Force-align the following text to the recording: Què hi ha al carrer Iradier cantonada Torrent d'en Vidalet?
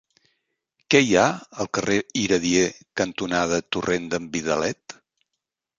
Què 0.93 1.01
hi 1.07 1.11
ha 1.17 1.25
al 1.65 1.69
carrer 1.79 1.97
Iradier 2.23 2.65
cantonada 3.03 3.63
Torrent 3.77 4.13
d'en 4.15 4.29
Vidalet? 4.39 4.99